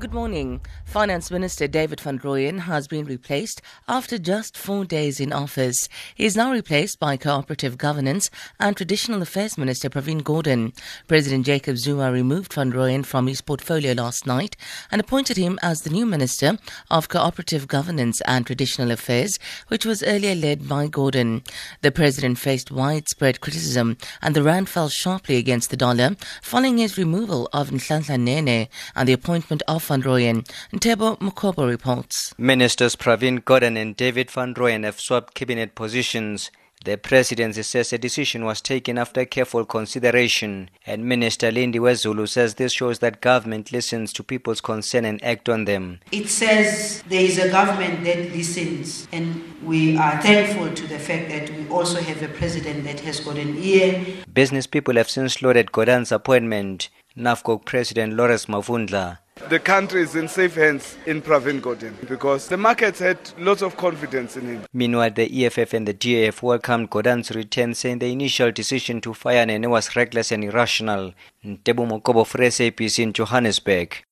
Good 0.00 0.14
morning. 0.14 0.62
Finance 0.86 1.30
Minister 1.30 1.68
David 1.68 2.00
van 2.00 2.18
Rooyen 2.20 2.60
has 2.60 2.88
been 2.88 3.04
replaced 3.04 3.60
after 3.86 4.16
just 4.16 4.56
four 4.56 4.86
days 4.86 5.20
in 5.20 5.30
office. 5.30 5.90
He 6.14 6.24
is 6.24 6.34
now 6.34 6.52
replaced 6.52 6.98
by 6.98 7.18
Cooperative 7.18 7.76
Governance 7.76 8.30
and 8.58 8.74
Traditional 8.74 9.20
Affairs 9.20 9.58
Minister 9.58 9.90
Pravin 9.90 10.22
Gordhan. 10.22 10.74
President 11.06 11.44
Jacob 11.44 11.76
Zuma 11.76 12.10
removed 12.10 12.54
van 12.54 12.72
Rooyen 12.72 13.04
from 13.04 13.26
his 13.26 13.42
portfolio 13.42 13.92
last 13.92 14.26
night 14.26 14.56
and 14.90 15.02
appointed 15.02 15.36
him 15.36 15.58
as 15.62 15.82
the 15.82 15.90
new 15.90 16.06
Minister 16.06 16.56
of 16.90 17.10
Cooperative 17.10 17.68
Governance 17.68 18.22
and 18.22 18.46
Traditional 18.46 18.92
Affairs, 18.92 19.38
which 19.68 19.84
was 19.84 20.02
earlier 20.02 20.34
led 20.34 20.66
by 20.66 20.86
Gordhan. 20.86 21.46
The 21.82 21.92
President 21.92 22.38
faced 22.38 22.70
widespread 22.70 23.42
criticism 23.42 23.98
and 24.22 24.34
the 24.34 24.42
rand 24.42 24.70
fell 24.70 24.88
sharply 24.88 25.36
against 25.36 25.68
the 25.68 25.76
dollar 25.76 26.16
following 26.40 26.78
his 26.78 26.96
removal 26.96 27.50
of 27.52 27.68
Nhlanhla 27.68 28.18
Nene 28.18 28.68
and 28.96 29.06
the 29.06 29.12
appointment 29.12 29.62
of 29.68 29.89
van 29.90 30.02
Rooyen. 30.02 30.44
Ntebo 30.72 31.18
Mukobo 31.18 31.66
reports. 31.66 32.32
Ministers 32.38 32.94
Pravin 32.94 33.40
Gordhan 33.42 33.76
and 33.76 33.96
David 33.96 34.30
Van 34.30 34.54
Rooyen 34.54 34.84
have 34.84 35.00
swapped 35.00 35.34
cabinet 35.34 35.74
positions. 35.74 36.50
The 36.84 36.96
presidency 36.96 37.62
says 37.62 37.92
a 37.92 37.98
decision 37.98 38.44
was 38.44 38.62
taken 38.62 38.96
after 38.96 39.26
careful 39.26 39.66
consideration, 39.66 40.70
and 40.86 41.04
Minister 41.04 41.50
Lindiwe 41.50 41.94
Zulu 41.94 42.26
says 42.26 42.54
this 42.54 42.72
shows 42.72 43.00
that 43.00 43.20
government 43.20 43.70
listens 43.70 44.14
to 44.14 44.22
people's 44.22 44.62
concern 44.62 45.04
and 45.04 45.22
act 45.22 45.50
on 45.50 45.66
them. 45.66 45.98
It 46.10 46.30
says 46.30 47.02
there 47.08 47.20
is 47.20 47.38
a 47.38 47.50
government 47.50 48.04
that 48.04 48.32
listens, 48.32 49.08
and 49.12 49.42
we 49.62 49.98
are 49.98 50.22
thankful 50.22 50.72
to 50.72 50.86
the 50.86 50.98
fact 50.98 51.28
that 51.28 51.50
we 51.50 51.68
also 51.68 52.00
have 52.00 52.22
a 52.22 52.28
president 52.28 52.84
that 52.84 53.00
has 53.00 53.20
got 53.20 53.36
an 53.36 53.58
ear. 53.58 54.02
Business 54.32 54.66
people 54.66 54.94
have 54.94 55.10
since 55.10 55.42
lauded 55.42 55.72
Gordhan's 55.72 56.12
appointment. 56.12 56.88
NAFCOC 57.16 57.64
President 57.66 58.14
Lawrence 58.14 58.46
Mavundla 58.46 59.18
the 59.48 59.58
country 59.58 60.02
is 60.02 60.14
in 60.14 60.28
safe 60.28 60.54
hands 60.54 60.96
in 61.06 61.22
Pravin 61.22 61.60
Gordhan 61.60 61.94
because 62.08 62.48
the 62.48 62.56
markets 62.56 62.98
had 62.98 63.18
lots 63.38 63.62
of 63.62 63.76
confidence 63.76 64.36
in 64.36 64.46
him. 64.46 64.64
Meanwhile, 64.72 65.12
the 65.12 65.46
EFF 65.46 65.72
and 65.74 65.88
the 65.88 65.94
DAF 65.94 66.42
welcomed 66.42 66.90
Gordhan's 66.90 67.30
return, 67.30 67.74
saying 67.74 68.00
the 68.00 68.12
initial 68.12 68.52
decision 68.52 69.00
to 69.00 69.14
fire 69.14 69.46
Nene 69.46 69.70
was 69.70 69.96
reckless 69.96 70.32
and 70.32 70.44
irrational. 70.44 71.14
Ntebo 71.44 71.88
Mokobo 71.88 72.26
for 72.26 72.38
SABC 72.38 73.02
in 73.02 73.12
Johannesburg. 73.12 74.04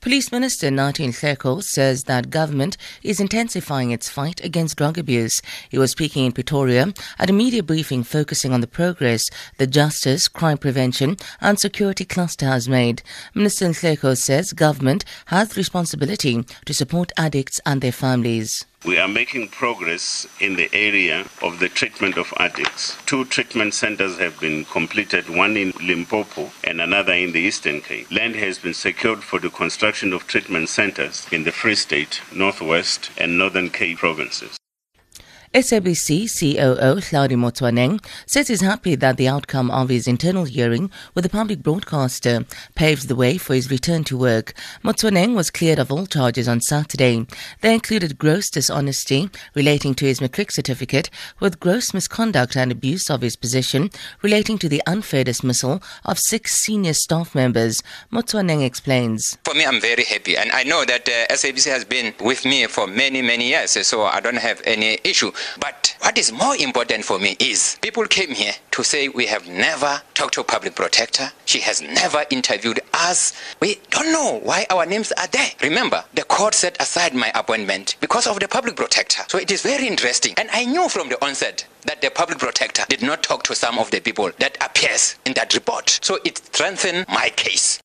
Police 0.00 0.32
Minister 0.32 0.70
Nathi 0.70 1.06
Nhleko 1.08 1.62
says 1.62 2.04
that 2.04 2.30
government 2.30 2.78
is 3.02 3.20
intensifying 3.20 3.90
its 3.90 4.08
fight 4.08 4.42
against 4.42 4.78
drug 4.78 4.96
abuse. 4.96 5.42
He 5.68 5.76
was 5.76 5.90
speaking 5.90 6.24
in 6.24 6.32
Pretoria 6.32 6.94
at 7.18 7.28
a 7.28 7.34
media 7.34 7.62
briefing 7.62 8.02
focusing 8.02 8.54
on 8.54 8.62
the 8.62 8.66
progress 8.66 9.28
the 9.58 9.66
Justice, 9.66 10.26
Crime 10.26 10.56
Prevention 10.56 11.18
and 11.42 11.60
Security 11.60 12.06
Cluster 12.06 12.46
has 12.46 12.66
made. 12.66 13.02
Minister 13.34 13.66
Nhleko 13.66 14.16
says 14.16 14.54
government 14.54 15.04
has 15.26 15.50
the 15.50 15.56
responsibility 15.56 16.46
to 16.64 16.72
support 16.72 17.12
addicts 17.18 17.60
and 17.66 17.82
their 17.82 17.92
families. 17.92 18.64
We 18.86 18.98
are 18.98 19.08
making 19.08 19.48
progress 19.48 20.26
in 20.40 20.56
the 20.56 20.70
area 20.72 21.26
of 21.42 21.60
the 21.60 21.68
treatment 21.68 22.16
of 22.16 22.32
addicts. 22.38 22.96
Two 23.04 23.26
treatment 23.26 23.74
centers 23.74 24.16
have 24.16 24.40
been 24.40 24.64
completed, 24.64 25.28
one 25.28 25.58
in 25.58 25.74
Limpopo 25.82 26.50
and 26.64 26.80
another 26.80 27.12
in 27.12 27.32
the 27.32 27.40
Eastern 27.40 27.82
Cape. 27.82 28.10
Land 28.10 28.36
has 28.36 28.58
been 28.58 28.72
secured 28.72 29.22
for 29.22 29.38
the 29.38 29.50
construction 29.50 30.14
of 30.14 30.26
treatment 30.26 30.70
centers 30.70 31.26
in 31.30 31.44
the 31.44 31.52
Free 31.52 31.74
State, 31.74 32.22
Northwest, 32.32 33.10
and 33.18 33.36
Northern 33.36 33.68
Cape 33.68 33.98
provinces. 33.98 34.56
SABC 35.52 36.30
COO 36.38 37.00
Hlaudi 37.00 37.34
Motsoeneng 37.34 37.98
says 38.24 38.46
he's 38.46 38.60
happy 38.60 38.94
that 38.94 39.16
the 39.16 39.26
outcome 39.26 39.68
of 39.72 39.88
his 39.88 40.06
internal 40.06 40.44
hearing 40.44 40.92
with 41.12 41.24
the 41.24 41.28
public 41.28 41.60
broadcaster 41.60 42.46
paves 42.76 43.08
the 43.08 43.16
way 43.16 43.36
for 43.36 43.54
his 43.54 43.68
return 43.68 44.04
to 44.04 44.16
work. 44.16 44.54
Motsoeneng 44.84 45.34
was 45.34 45.50
cleared 45.50 45.80
of 45.80 45.90
all 45.90 46.06
charges 46.06 46.46
on 46.46 46.60
Saturday. 46.60 47.26
They 47.62 47.74
included 47.74 48.16
gross 48.16 48.48
dishonesty 48.48 49.28
relating 49.56 49.96
to 49.96 50.04
his 50.04 50.20
matric 50.20 50.52
certificate 50.52 51.10
with 51.40 51.58
gross 51.58 51.92
misconduct 51.92 52.56
and 52.56 52.70
abuse 52.70 53.10
of 53.10 53.22
his 53.22 53.34
position 53.34 53.90
relating 54.22 54.56
to 54.58 54.68
the 54.68 54.82
unfair 54.86 55.24
dismissal 55.24 55.82
of 56.04 56.20
six 56.20 56.60
senior 56.60 56.94
staff 56.94 57.34
members. 57.34 57.82
Motsoeneng 58.12 58.64
explains. 58.64 59.36
For 59.50 59.56
me, 59.56 59.66
I'm 59.66 59.80
very 59.80 60.04
happy 60.04 60.36
and 60.36 60.52
I 60.52 60.62
know 60.62 60.84
that 60.84 61.08
uh, 61.08 61.34
SABC 61.34 61.68
has 61.72 61.84
been 61.84 62.14
with 62.20 62.44
me 62.44 62.66
for 62.66 62.86
many, 62.86 63.20
many 63.20 63.48
years, 63.48 63.72
so 63.84 64.04
I 64.04 64.20
don't 64.20 64.36
have 64.36 64.62
any 64.64 64.98
issue. 65.02 65.32
But 65.58 65.96
what 66.02 66.16
is 66.18 66.30
more 66.30 66.54
important 66.54 67.04
for 67.04 67.18
me 67.18 67.36
is 67.40 67.76
people 67.82 68.04
came 68.04 68.30
here 68.30 68.52
to 68.70 68.84
say 68.84 69.08
we 69.08 69.26
have 69.26 69.48
never 69.48 70.02
talked 70.14 70.34
to 70.34 70.44
public 70.44 70.76
protector. 70.76 71.32
She 71.46 71.58
has 71.62 71.82
never 71.82 72.24
interviewed 72.30 72.78
us. 72.94 73.32
We 73.58 73.80
don't 73.90 74.12
know 74.12 74.38
why 74.44 74.66
our 74.70 74.86
names 74.86 75.10
are 75.18 75.26
there. 75.26 75.50
Remember, 75.60 76.04
the 76.14 76.22
court 76.22 76.54
set 76.54 76.80
aside 76.80 77.12
my 77.12 77.32
appointment 77.34 77.96
because 77.98 78.28
of 78.28 78.38
the 78.38 78.46
public 78.46 78.76
protector. 78.76 79.24
So 79.26 79.36
it 79.36 79.50
is 79.50 79.62
very 79.62 79.88
interesting. 79.88 80.34
And 80.36 80.48
I 80.52 80.64
knew 80.64 80.88
from 80.88 81.08
the 81.08 81.20
onset 81.24 81.66
that 81.86 82.02
the 82.02 82.10
public 82.10 82.38
protector 82.38 82.84
did 82.88 83.02
not 83.02 83.24
talk 83.24 83.42
to 83.44 83.56
some 83.56 83.80
of 83.80 83.90
the 83.90 83.98
people 83.98 84.30
that 84.38 84.56
appears 84.64 85.16
in 85.26 85.32
that 85.32 85.54
report. 85.54 85.98
So 86.02 86.20
it 86.24 86.38
strengthened 86.38 87.06
my 87.08 87.30
case. 87.30 87.80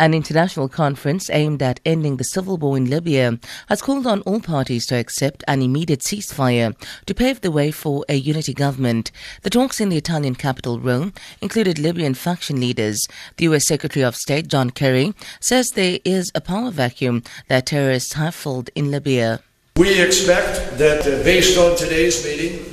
An 0.00 0.14
international 0.14 0.68
conference 0.68 1.28
aimed 1.28 1.60
at 1.60 1.80
ending 1.84 2.18
the 2.18 2.24
civil 2.24 2.56
war 2.56 2.76
in 2.76 2.88
Libya 2.88 3.40
has 3.68 3.82
called 3.82 4.06
on 4.06 4.20
all 4.20 4.38
parties 4.38 4.86
to 4.86 4.94
accept 4.94 5.42
an 5.48 5.60
immediate 5.60 6.02
ceasefire 6.02 6.76
to 7.06 7.14
pave 7.14 7.40
the 7.40 7.50
way 7.50 7.72
for 7.72 8.04
a 8.08 8.14
unity 8.14 8.54
government. 8.54 9.10
The 9.42 9.50
talks 9.50 9.80
in 9.80 9.88
the 9.88 9.96
Italian 9.96 10.36
capital, 10.36 10.78
Rome, 10.78 11.14
included 11.40 11.80
Libyan 11.80 12.14
faction 12.14 12.60
leaders. 12.60 13.08
The 13.38 13.44
U.S. 13.46 13.66
Secretary 13.66 14.04
of 14.04 14.14
State, 14.14 14.46
John 14.46 14.70
Kerry, 14.70 15.14
says 15.40 15.72
there 15.72 15.98
is 16.04 16.30
a 16.32 16.40
power 16.40 16.70
vacuum 16.70 17.24
that 17.48 17.66
terrorists 17.66 18.12
have 18.12 18.36
filled 18.36 18.70
in 18.76 18.92
Libya. 18.92 19.40
We 19.76 20.00
expect 20.00 20.78
that, 20.78 21.00
uh, 21.08 21.24
based 21.24 21.58
on 21.58 21.76
today's 21.76 22.24
meeting, 22.24 22.64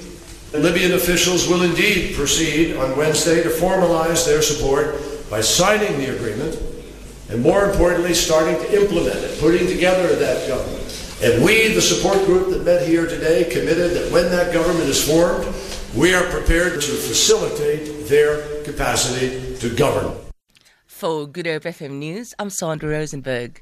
Libyan 0.54 0.94
officials 0.94 1.48
will 1.48 1.64
indeed 1.64 2.16
proceed 2.16 2.78
on 2.78 2.96
Wednesday 2.96 3.42
to 3.42 3.50
formalize 3.50 4.28
their 4.28 4.44
support 4.44 4.96
by 5.32 5.42
signing 5.42 5.98
the 5.98 6.16
agreement 6.16 6.75
and 7.30 7.42
more 7.42 7.70
importantly, 7.70 8.14
starting 8.14 8.56
to 8.56 8.82
implement 8.82 9.18
it, 9.18 9.40
putting 9.40 9.68
together 9.68 10.16
that 10.16 10.48
government. 10.48 10.82
And 11.24 11.44
we, 11.44 11.70
the 11.70 11.82
support 11.82 12.26
group 12.26 12.50
that 12.50 12.64
met 12.64 12.88
here 12.88 13.08
today, 13.08 13.46
committed 13.46 13.92
that 13.92 14.12
when 14.12 14.30
that 14.32 14.54
government 14.54 14.90
is 14.90 15.08
formed, 15.08 15.46
we 15.96 16.14
are 16.14 16.24
prepared 16.30 16.74
to 16.74 16.92
facilitate 16.92 18.08
their 18.08 18.64
capacity 18.64 19.56
to 19.58 19.76
govern. 19.76 20.14
For 20.86 21.26
Good 21.26 21.48
Hope 21.48 21.64
FM 21.64 21.92
News, 21.92 22.34
I'm 22.38 22.50
Sandra 22.50 22.90
Rosenberg. 22.90 23.62